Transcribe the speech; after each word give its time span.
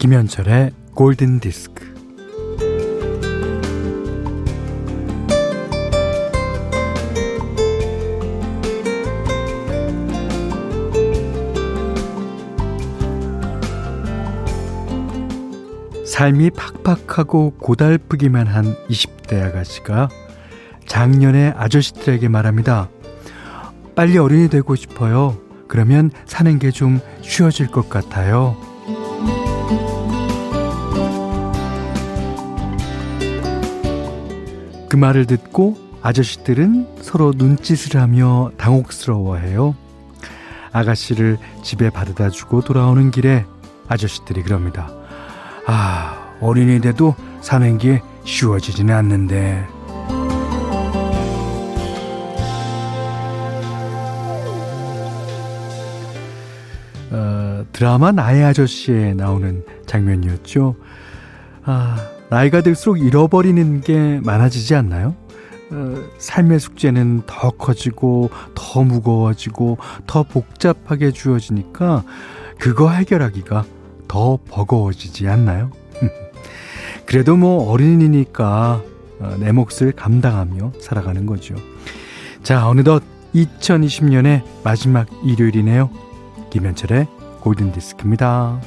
김현철의 0.00 0.72
골든 0.94 1.40
디스크. 1.40 1.79
삶이 16.20 16.50
팍팍하고 16.50 17.54
고달프기만 17.56 18.46
한 18.46 18.76
20대 18.90 19.42
아가씨가 19.42 20.10
작년에 20.84 21.54
아저씨들에게 21.56 22.28
말합니다. 22.28 22.90
빨리 23.94 24.18
어른이 24.18 24.50
되고 24.50 24.74
싶어요. 24.74 25.38
그러면 25.66 26.10
사는 26.26 26.58
게 26.58 26.72
좀 26.72 27.00
쉬워질 27.22 27.68
것 27.68 27.88
같아요. 27.88 28.54
그 34.90 34.96
말을 34.96 35.24
듣고 35.24 35.78
아저씨들은 36.02 36.98
서로 37.00 37.32
눈짓을 37.34 37.98
하며 37.98 38.50
당혹스러워해요. 38.58 39.74
아가씨를 40.72 41.38
집에 41.62 41.88
바르다 41.88 42.28
주고 42.28 42.60
돌아오는 42.60 43.10
길에 43.10 43.46
아저씨들이 43.88 44.42
그럽니다. 44.42 44.99
아, 45.66 46.36
어린이 46.40 46.80
돼도 46.80 47.14
사는 47.40 47.78
게 47.78 48.02
쉬워지지는 48.24 48.94
않는데. 48.94 49.66
어, 57.10 57.64
드라마 57.72 58.12
나의 58.12 58.44
아저씨에 58.44 59.14
나오는 59.14 59.64
장면이었죠. 59.86 60.76
아, 61.64 61.96
나이가 62.30 62.60
들수록 62.62 63.00
잃어버리는 63.00 63.80
게 63.80 64.20
많아지지 64.22 64.74
않나요? 64.76 65.16
어, 65.72 65.94
삶의 66.18 66.60
숙제는 66.60 67.22
더 67.26 67.50
커지고 67.50 68.30
더 68.54 68.82
무거워지고 68.82 69.78
더 70.06 70.22
복잡하게 70.22 71.10
주어지니까 71.12 72.04
그거 72.58 72.90
해결하기가 72.90 73.64
더 74.10 74.40
버거워지지 74.48 75.28
않나요? 75.28 75.70
그래도 77.06 77.36
뭐 77.36 77.70
어린이니까 77.70 78.82
어, 79.20 79.36
내 79.38 79.52
몫을 79.52 79.92
감당하며 79.94 80.72
살아가는 80.80 81.26
거죠. 81.26 81.54
자, 82.42 82.68
어느덧 82.68 83.04
2020년의 83.36 84.42
마지막 84.64 85.06
일요일이네요. 85.24 85.90
김현철의 86.50 87.06
골든디스크입니다. 87.42 88.60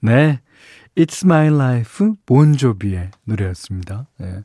네. 0.00 0.40
It's 0.96 1.24
My 1.24 1.46
Life 1.54 2.14
본조비의 2.26 3.12
노래였습니다. 3.24 4.08
네. 4.18 4.42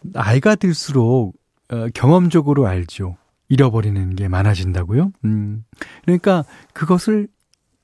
나이가 0.00 0.54
들수록 0.54 1.34
어, 1.70 1.88
경험적으로 1.92 2.66
알죠. 2.66 3.18
잃어버리는 3.50 4.16
게 4.16 4.28
많아진다고요? 4.28 5.12
음. 5.24 5.64
그러니까 6.04 6.44
그것을 6.72 7.28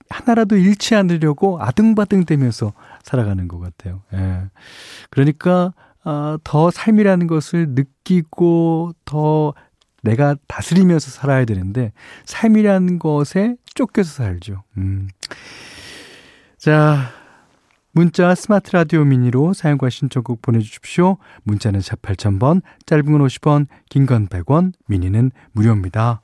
하나라도 0.08 0.56
잃지 0.56 0.94
않으려고 0.94 1.60
아등바등대면서 1.60 2.72
살아가는 3.06 3.46
것 3.46 3.60
같아요. 3.60 4.02
예. 4.14 4.42
그러니까 5.10 5.72
어, 6.04 6.36
더 6.42 6.70
삶이라는 6.72 7.28
것을 7.28 7.68
느끼고 7.70 8.92
더 9.04 9.54
내가 10.02 10.34
다스리면서 10.48 11.10
살아야 11.10 11.44
되는데 11.44 11.92
삶이라는 12.24 12.98
것에 12.98 13.56
쫓겨서 13.74 14.10
살죠. 14.10 14.64
음. 14.76 15.08
자, 16.58 17.10
문자 17.92 18.34
스마트 18.34 18.72
라디오 18.72 19.04
미니로 19.04 19.52
사용과 19.52 19.88
신청곡 19.88 20.42
보내주십시오. 20.42 21.16
문자는 21.44 21.80
샵 21.80 22.02
8000번, 22.02 22.60
짧은 22.86 23.04
건 23.04 23.26
50원, 23.26 23.66
긴 23.88 24.06
건 24.06 24.26
100원, 24.28 24.72
미니는 24.86 25.30
무료입니다. 25.52 26.22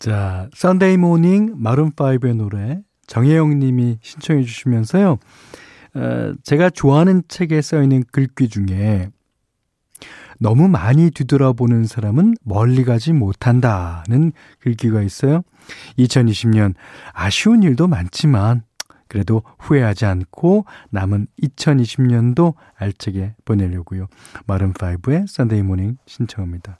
자, 0.00 0.48
Sunday 0.54 0.96
Morning 0.96 1.62
마룬5의 1.62 2.34
노래 2.34 2.80
정혜영 3.06 3.58
님이 3.58 3.98
신청해 4.00 4.44
주시면서요. 4.44 5.18
어, 5.94 6.34
제가 6.42 6.70
좋아하는 6.70 7.22
책에 7.28 7.60
써 7.60 7.82
있는 7.82 8.02
글귀 8.10 8.48
중에 8.48 9.10
너무 10.38 10.68
많이 10.68 11.10
뒤돌아보는 11.10 11.84
사람은 11.84 12.34
멀리 12.42 12.82
가지 12.84 13.12
못한다는 13.12 14.32
글귀가 14.60 15.02
있어요. 15.02 15.42
2020년 15.98 16.72
아쉬운 17.12 17.62
일도 17.62 17.86
많지만 17.86 18.62
그래도 19.06 19.42
후회하지 19.58 20.06
않고 20.06 20.64
남은 20.88 21.26
2020년도 21.42 22.54
알차게 22.74 23.34
보내려고요. 23.44 24.06
마룬5의 24.46 25.26
Sunday 25.26 25.60
Morning 25.62 25.98
신청합니다. 26.06 26.78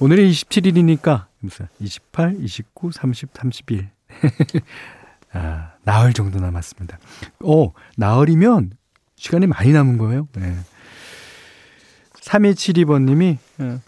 오늘이 0.00 0.30
27일이니까 0.30 1.31
28, 1.80 2.36
29, 2.40 2.92
30, 2.92 3.30
31. 3.34 3.90
아, 5.32 5.72
나흘 5.84 6.12
정도 6.12 6.38
남았습니다. 6.38 6.98
어, 7.40 7.72
나흘이면 7.96 8.72
시간이 9.16 9.46
많이 9.46 9.72
남은 9.72 9.98
거예요. 9.98 10.28
네. 10.34 10.56
3272번님이 12.14 13.38
어, 13.58 13.80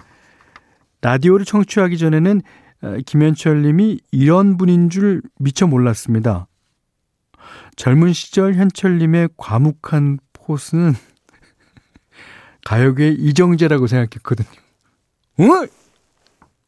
라디오를 1.02 1.44
청취하기 1.44 1.98
전에는 1.98 2.42
어, 2.82 2.96
김현철 3.06 3.62
님이 3.62 4.00
이런 4.10 4.56
분인 4.56 4.90
줄 4.90 5.22
미처 5.38 5.66
몰랐습니다. 5.66 6.46
젊은 7.76 8.12
시절 8.12 8.54
현철 8.54 8.98
님의 8.98 9.30
과묵한 9.36 10.18
포스는 10.32 10.94
가요계 12.64 13.10
이정재라고 13.10 13.86
생각했거든요. 13.86 14.48
어? 15.38 15.44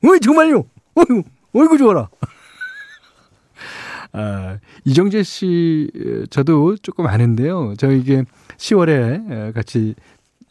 어, 0.08 0.18
정말요? 0.18 0.64
어이구, 0.96 1.22
어이구, 1.52 1.78
좋아라. 1.78 2.08
아, 4.12 4.58
이정재 4.84 5.22
씨, 5.22 5.90
저도 6.30 6.76
조금 6.76 7.06
아는데요. 7.06 7.74
저 7.76 7.90
이게 7.92 8.24
10월에 8.56 9.52
같이 9.52 9.94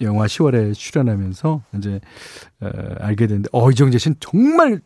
영화 0.01 0.25
10월에 0.25 0.73
출연하면서 0.73 1.63
이제, 1.77 1.99
어, 2.61 2.69
알게 2.99 3.27
됐는데, 3.27 3.49
어, 3.51 3.71
이정재 3.71 3.97
씨는 3.97 4.17
정말, 4.19 4.81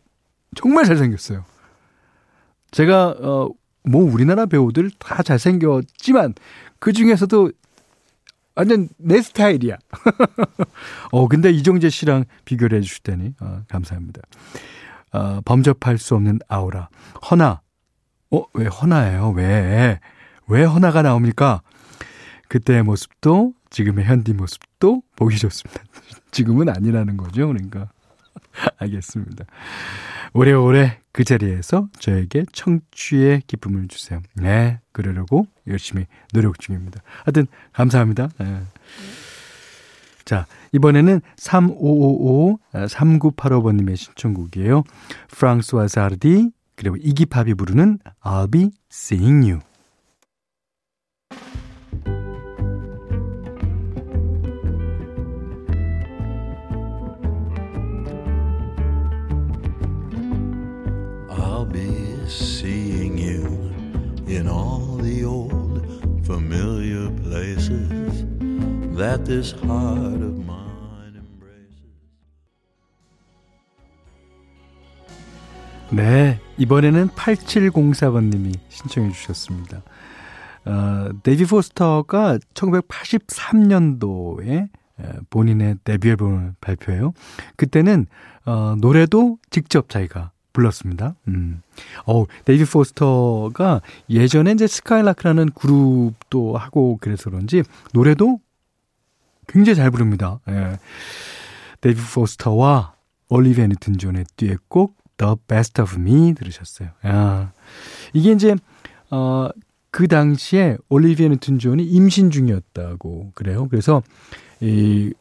정말 0.54 0.84
잘생겼어요. 0.84 1.44
제가, 2.70 3.16
어, 3.20 3.50
뭐 3.82 4.02
우리나라 4.02 4.46
배우들 4.46 4.90
다 4.98 5.22
잘생겼지만, 5.22 6.34
그 6.78 6.92
중에서도 6.92 7.50
완전 8.54 8.88
내 8.98 9.20
스타일이야. 9.20 9.76
어, 11.12 11.28
근데 11.28 11.50
이정재 11.50 11.90
씨랑 11.90 12.24
비교를 12.44 12.78
해주실 12.78 13.02
때니, 13.02 13.34
어, 13.40 13.62
감사합니다. 13.68 14.22
어, 15.12 15.40
범접할 15.44 15.98
수 15.98 16.14
없는 16.14 16.40
아우라. 16.48 16.88
허나. 17.30 17.60
어, 18.30 18.44
왜 18.54 18.66
허나예요? 18.66 19.30
왜? 19.30 20.00
왜 20.46 20.64
허나가 20.64 21.02
나옵니까? 21.02 21.62
그때의 22.48 22.82
모습도 22.82 23.54
지금의 23.70 24.04
현디 24.04 24.34
모습도 24.34 25.02
보기 25.16 25.38
좋습니다. 25.38 25.82
지금은 26.30 26.68
아니라는 26.68 27.16
거죠. 27.16 27.46
그러니까. 27.48 27.88
알겠습니다. 28.78 29.44
오래오래 30.32 31.00
그 31.12 31.24
자리에서 31.24 31.88
저에게 31.98 32.44
청취의 32.52 33.42
기쁨을 33.46 33.88
주세요. 33.88 34.20
네, 34.34 34.80
그러려고 34.92 35.46
열심히 35.66 36.06
노력 36.32 36.58
중입니다. 36.60 37.00
하여튼, 37.24 37.46
감사합니다. 37.72 38.28
네. 38.38 38.62
자, 40.30 40.46
이번에는 40.70 41.22
3555, 41.34 42.60
3985번님의 42.72 43.96
신청곡이에요. 43.96 44.84
프랑스와 45.28 45.88
사르디, 45.88 46.52
그리고 46.76 46.94
이기팝이 46.94 47.54
부르는 47.54 47.98
I'll 48.22 48.48
be 48.48 48.70
seeing 48.92 49.44
you. 49.44 49.60
seeing 62.28 63.18
you 63.18 63.42
in 64.28 64.46
all 64.46 64.96
the 64.98 65.24
old 65.24 65.82
familiar 66.24 67.10
places 67.24 67.99
that 69.00 69.24
this 69.24 69.56
heart 69.64 70.22
of 70.22 70.44
mine 70.44 71.16
embraces. 71.16 71.88
네, 75.90 76.38
이번에는 76.58 77.08
8704번님이 77.08 78.58
신청해 78.68 79.10
주셨습니다. 79.12 79.80
어, 80.66 81.08
데이비 81.22 81.46
포스터가 81.46 82.36
1983년도에 82.52 84.68
본인의 85.30 85.76
데뷔 85.82 86.10
앨범을 86.10 86.52
발표해요. 86.60 87.14
그때는 87.56 88.04
어, 88.44 88.74
노래도 88.78 89.38
직접 89.48 89.88
자기가 89.88 90.32
불렀습니다. 90.52 91.14
음. 91.28 91.62
어 92.06 92.26
데이비 92.44 92.66
포스터가 92.66 93.80
예전에 94.10 94.52
이제 94.52 94.66
Skylark라는 94.66 95.52
그룹도 95.54 96.58
하고 96.58 96.98
그래서 97.00 97.30
그런지 97.30 97.62
노래도 97.94 98.40
굉장히 99.50 99.76
잘 99.76 99.90
부릅니다. 99.90 100.40
예. 100.48 100.78
데이비 101.80 102.00
포스터와 102.00 102.94
올리비아 103.28 103.66
뉴튼 103.66 103.98
존의 103.98 104.24
듀엣곡 104.36 104.96
The 105.16 105.34
Best 105.46 105.80
of 105.82 105.96
Me 105.98 106.34
들으셨어요. 106.34 106.90
야. 107.06 107.52
이게 108.12 108.32
이제 108.32 108.56
어, 109.10 109.48
그 109.90 110.06
당시에 110.06 110.76
올리비아 110.88 111.28
뉴튼 111.28 111.58
존이 111.58 111.84
임신 111.84 112.30
중이었다고 112.30 113.32
그래요. 113.34 113.68
그래서 113.68 114.02
이 114.60 115.12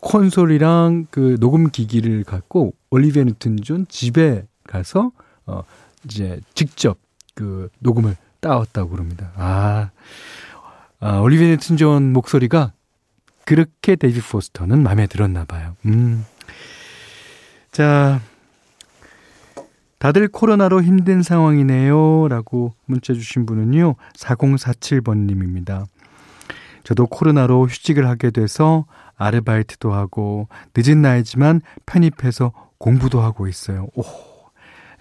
콘솔이랑 0.00 1.06
그 1.10 1.36
녹음 1.40 1.70
기기를 1.70 2.24
갖고 2.24 2.74
올리비아 2.90 3.24
뉴튼 3.24 3.56
존 3.62 3.86
집에 3.88 4.46
가서 4.64 5.12
어 5.46 5.62
이제 6.04 6.40
직접 6.54 6.98
그 7.34 7.68
녹음을 7.78 8.16
따왔다고 8.40 8.90
그럽니다. 8.90 9.32
아, 9.36 9.90
아 11.00 11.18
올리비아 11.18 11.48
뉴튼 11.48 11.76
존 11.76 12.12
목소리가 12.12 12.72
그렇게 13.46 13.94
데이비드 13.96 14.20
포스터는 14.20 14.82
마음에 14.82 15.06
들었나 15.06 15.44
봐요. 15.44 15.76
음. 15.86 16.26
자, 17.70 18.20
다들 19.98 20.28
코로나로 20.28 20.82
힘든 20.82 21.22
상황이네요. 21.22 22.28
라고 22.28 22.74
문자 22.84 23.14
주신 23.14 23.46
분은요, 23.46 23.94
4047번님입니다. 24.16 25.86
저도 26.84 27.06
코로나로 27.06 27.66
휴직을 27.66 28.06
하게 28.06 28.30
돼서 28.30 28.84
아르바이트도 29.16 29.92
하고, 29.92 30.48
늦은 30.76 31.00
나이지만 31.00 31.62
편입해서 31.86 32.52
공부도 32.78 33.20
하고 33.20 33.46
있어요. 33.46 33.86
오, 33.94 34.02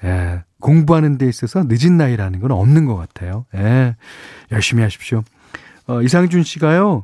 예, 0.04 0.44
공부하는 0.62 1.18
데 1.18 1.28
있어서 1.28 1.64
늦은 1.68 1.98
나이라는 1.98 2.40
건 2.40 2.52
없는 2.52 2.86
것 2.86 2.96
같아요. 2.96 3.46
예, 3.56 3.96
열심히 4.52 4.84
하십시오. 4.84 5.24
어, 5.88 6.02
이상준 6.02 6.44
씨가요, 6.44 7.04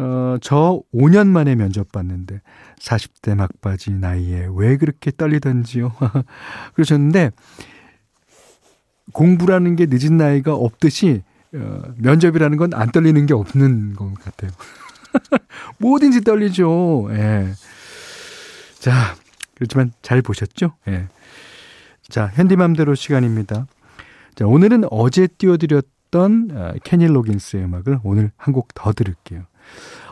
어, 0.00 0.38
저 0.40 0.82
5년 0.94 1.26
만에 1.26 1.54
면접 1.54 1.92
봤는데 1.92 2.40
40대 2.78 3.34
막바지 3.34 3.90
나이에 3.92 4.48
왜 4.54 4.76
그렇게 4.78 5.10
떨리던지요. 5.14 5.92
그러셨는데 6.74 7.30
공부라는 9.12 9.76
게 9.76 9.86
늦은 9.88 10.16
나이가 10.16 10.54
없듯이 10.54 11.22
어, 11.54 11.82
면접이라는 11.98 12.56
건 12.56 12.72
안 12.74 12.90
떨리는 12.92 13.26
게 13.26 13.34
없는 13.34 13.94
것 13.94 14.14
같아요. 14.14 14.50
뭐든지 15.78 16.22
떨리죠. 16.22 17.08
예. 17.10 17.52
자, 18.78 19.14
그렇지만 19.56 19.92
잘 20.00 20.22
보셨죠? 20.22 20.74
예. 20.88 21.08
자, 22.08 22.30
현디맘대로 22.34 22.94
시간입니다. 22.94 23.66
자, 24.34 24.46
오늘은 24.46 24.84
어제 24.90 25.26
띄워드렸던 25.26 26.50
어, 26.54 26.72
케니 26.84 27.06
로긴스의 27.06 27.64
음악을 27.64 27.98
오늘 28.04 28.30
한 28.36 28.54
곡 28.54 28.68
더 28.74 28.92
들을게요. 28.92 29.42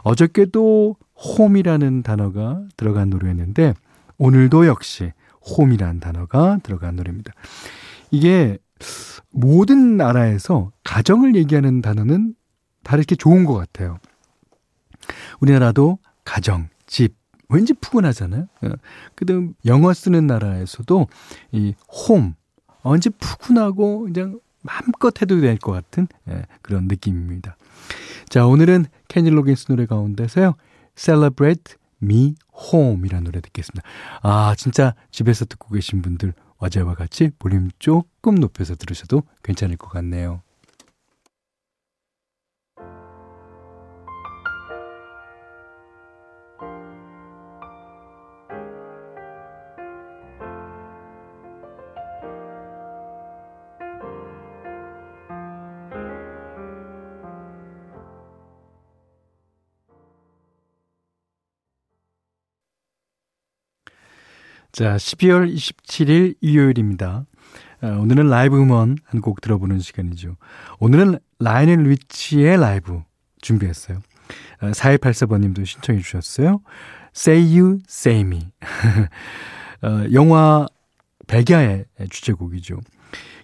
어저께도 0.03 0.97
홈이라는 1.17 2.03
단어가 2.03 2.63
들어간 2.77 3.11
노래였는데 3.11 3.75
오늘도 4.19 4.67
역시 4.67 5.13
홈이라는 5.57 6.01
단어가 6.01 6.59
들어간 6.63 6.97
노래입니다. 6.97 7.33
이게 8.11 8.59
모든 9.31 9.97
나라에서 9.97 10.71
가정을 10.85 11.35
얘기하는 11.37 11.83
단어는 11.83 12.35
다 12.85 12.97
이렇게 12.97 13.17
좋은 13.17 13.45
것 13.45 13.55
같아요. 13.55 13.99
우리나라도 15.41 15.99
가정, 16.25 16.69
집, 16.87 17.17
왠지 17.49 17.73
푸근하잖아요. 17.73 18.43
어, 18.63 18.69
그다음 19.15 19.55
영어 19.67 19.93
쓰는 19.93 20.27
나라에서도 20.27 21.07
이 21.53 21.75
홈, 21.89 22.35
왠지 22.85 23.11
푸근하고 23.11 24.05
그냥 24.05 24.41
마음껏 24.63 25.21
해도 25.21 25.41
될 25.41 25.59
것 25.59 25.73
같은 25.73 26.09
예, 26.29 26.45
그런 26.63 26.85
느낌입니다. 26.89 27.57
자, 28.29 28.47
오늘은 28.47 28.87
케니 29.09 29.31
로긴스 29.31 29.67
노래 29.69 29.87
가운데서요. 29.87 30.55
Celebrate 30.97 31.77
Me 32.03 32.35
Home 32.73 33.07
이라는 33.07 33.25
노래 33.25 33.41
듣겠습니다. 33.41 33.89
아, 34.23 34.55
진짜 34.57 34.95
집에서 35.11 35.45
듣고 35.45 35.73
계신 35.75 36.03
분들 36.03 36.35
어제와 36.59 36.95
같이 36.95 37.31
볼륨 37.39 37.71
조금 37.79 38.35
높여서 38.35 38.75
들으셔도 38.75 39.23
괜찮을 39.45 39.77
것 39.77 39.89
같네요. 39.91 40.43
자, 64.79 64.95
12월 64.95 65.53
27일 65.53 66.37
일요일입니다. 66.41 67.25
어, 67.83 67.87
오늘은 67.99 68.29
라이브 68.29 68.57
음원 68.63 68.97
한 69.07 69.21
곡 69.21 69.41
들어보는 69.41 69.81
시간이죠. 69.81 70.37
오늘은 70.79 71.19
라이오넬 71.41 71.83
리치의 71.83 72.61
라이브 72.61 73.03
준비했어요. 73.41 73.99
4184번님도 74.61 75.63
어, 75.63 75.65
신청해 75.65 76.01
주셨어요. 76.01 76.61
Say 77.13 77.59
You, 77.59 77.81
Say 77.89 78.21
Me. 78.21 78.53
어, 79.83 80.05
영화 80.13 80.69
백야의 81.27 81.87
주제곡이죠. 82.09 82.79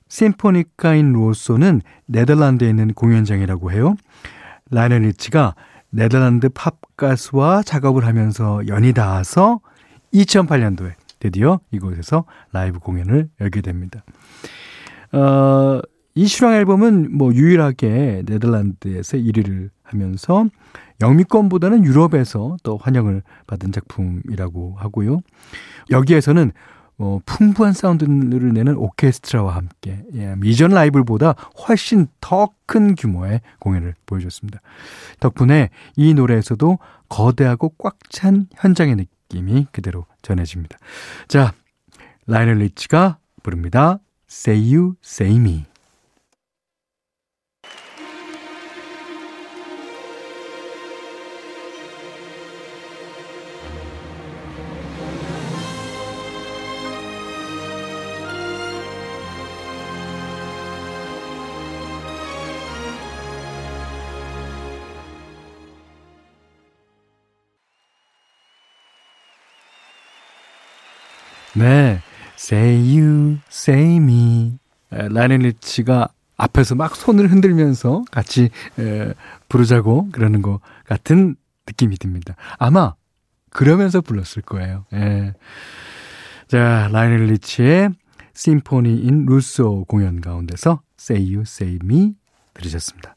심포니카 0.06 0.95
인 0.95 1.14
로소는 1.14 1.82
네덜란드에 2.06 2.68
있는 2.68 2.94
공연장이라고 2.94 3.72
해요. 3.72 3.96
라이오넬 4.70 5.02
리치가 5.02 5.56
네덜란드 5.90 6.48
팝 6.48 6.78
가수와 6.96 7.64
작업을 7.64 8.06
하면서 8.06 8.64
연이 8.68 8.92
닿아서 8.92 9.58
2008년도에 10.12 10.94
드디어 11.24 11.58
이곳에서 11.70 12.26
라이브 12.52 12.78
공연을 12.80 13.30
열게 13.40 13.62
됩니다. 13.62 14.04
어, 15.12 15.80
이 16.14 16.26
실황 16.26 16.52
앨범은 16.52 17.16
뭐 17.16 17.32
유일하게 17.32 18.24
네덜란드에서 18.26 19.16
1위를 19.16 19.70
하면서 19.82 20.44
영미권보다는 21.00 21.84
유럽에서 21.86 22.58
또 22.62 22.76
환영을 22.76 23.22
받은 23.46 23.72
작품이라고 23.72 24.74
하고요. 24.76 25.20
여기에서는 25.90 26.52
뭐 26.96 27.20
풍부한 27.24 27.72
사운드를 27.72 28.52
내는 28.52 28.76
오케스트라와 28.76 29.56
함께 29.56 30.04
예, 30.14 30.36
이전 30.44 30.72
라이브보다 30.72 31.32
훨씬 31.66 32.06
더 32.20 32.48
큰 32.66 32.94
규모의 32.94 33.40
공연을 33.60 33.94
보여줬습니다. 34.06 34.60
덕분에 35.20 35.70
이 35.96 36.14
노래에서도 36.14 36.78
거대하고 37.08 37.70
꽉 37.78 37.96
찬 38.10 38.46
현장의 38.54 38.96
느낌 38.96 39.14
느낌이 39.34 39.66
그대로 39.72 40.06
전해집니다. 40.22 40.78
자, 41.26 41.52
라이널 42.26 42.58
리치가 42.58 43.18
부릅니다. 43.42 43.98
Say 44.30 44.74
You, 44.74 44.94
Say 45.04 45.36
Me. 45.36 45.64
네. 71.54 72.00
Say 72.36 72.98
you, 72.98 73.38
say 73.50 73.96
me. 73.96 74.58
라이오넬 74.90 75.40
리치가 75.40 76.08
앞에서 76.36 76.74
막 76.74 76.94
손을 76.96 77.30
흔들면서 77.30 78.04
같이 78.10 78.50
에, 78.78 79.14
부르자고 79.48 80.08
그러는 80.10 80.42
것 80.42 80.60
같은 80.84 81.36
느낌이 81.66 81.96
듭니다. 81.96 82.34
아마 82.58 82.94
그러면서 83.50 84.00
불렀을 84.00 84.42
거예요. 84.42 84.84
예. 84.92 85.32
자, 86.48 86.88
라이오넬 86.92 87.26
리치의 87.26 87.90
심포니카 88.34 88.96
인 88.96 89.26
로소 89.26 89.84
공연 89.86 90.20
가운데서 90.20 90.82
Say 90.98 91.34
You, 91.34 91.42
Say 91.42 91.78
Me 91.82 92.14
들으셨습니다. 92.54 93.14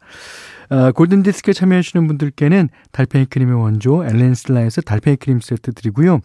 어, 0.69 0.91
골든디스크에 0.91 1.53
참여하시는 1.53 2.07
분들께는 2.07 2.69
달팽이 2.91 3.25
크림의 3.25 3.55
원조 3.55 4.03
엘렌실라에서 4.03 4.81
달팽이 4.81 5.17
크림 5.17 5.39
세트 5.39 5.73
드리고요. 5.73 6.19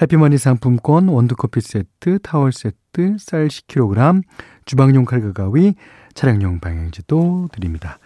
해피머니 0.00 0.38
상품권, 0.38 1.08
원두커피 1.08 1.60
세트, 1.60 2.20
타월 2.22 2.52
세트, 2.52 3.16
쌀 3.18 3.48
10kg, 3.48 4.22
주방용 4.64 5.04
칼과 5.04 5.32
가위, 5.32 5.74
차량용 6.14 6.60
방향지도 6.60 7.48
드립니다. 7.52 7.98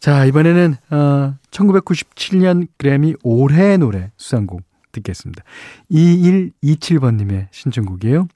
자, 0.00 0.24
이번에는 0.24 0.76
어, 0.90 1.34
1997년 1.50 2.68
그래미 2.78 3.14
올해 3.22 3.76
노래 3.76 4.10
수상곡 4.16 4.62
듣겠습니다. 4.92 5.42
2127번님의 5.90 7.48
신청곡이에요. 7.50 8.28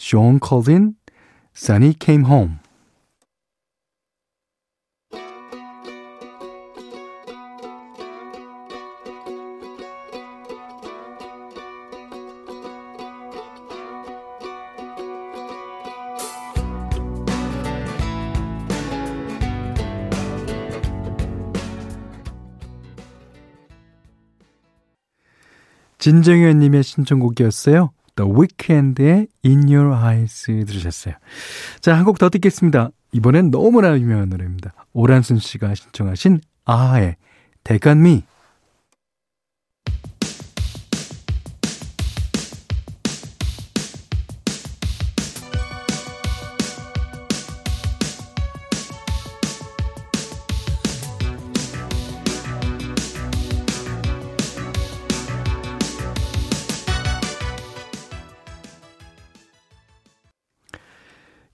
Sean 0.00 0.40
Colvin, 0.44 0.94
Sunny 1.56 1.94
Came 2.00 2.26
Home. 2.26 2.63
진정현님의 26.08 26.82
신청곡이었어요. 26.82 27.90
The 28.16 28.30
Weeknd의 28.30 29.26
In 29.42 29.62
Your 29.74 29.96
Eyes 29.96 30.44
들으셨어요. 30.66 31.14
자, 31.80 31.96
한 31.96 32.04
곡 32.04 32.18
더 32.18 32.28
듣겠습니다. 32.28 32.90
이번엔 33.12 33.50
너무나 33.50 33.98
유명한 33.98 34.28
노래입니다. 34.28 34.74
오란순 34.92 35.38
씨가 35.38 35.74
신청하신 35.74 36.40
아하의 36.66 37.16
Take 37.64 37.90
On 37.90 38.00
Me. 38.00 38.22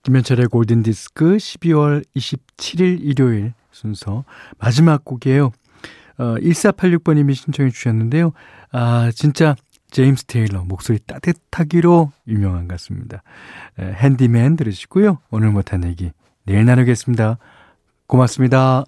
김현철의 0.03 0.47
골든디스크 0.47 1.37
12월 1.37 2.03
27일 2.15 2.99
일요일 3.01 3.53
순서 3.71 4.23
마지막 4.57 5.05
곡이에요. 5.05 5.51
어, 6.17 6.35
1486번님이 6.35 7.35
신청해 7.35 7.69
주셨는데요. 7.71 8.31
아, 8.71 9.11
진짜 9.13 9.55
제임스 9.91 10.25
테일러 10.25 10.63
목소리 10.63 10.99
따뜻하기로 10.99 12.11
유명한 12.27 12.67
것 12.67 12.75
같습니다. 12.75 13.21
에, 13.79 13.91
핸디맨 13.93 14.55
들으시고요. 14.55 15.19
오늘 15.29 15.51
못한 15.51 15.83
얘기 15.83 16.11
내일 16.45 16.65
나누겠습니다. 16.65 17.37
고맙습니다. 18.07 18.85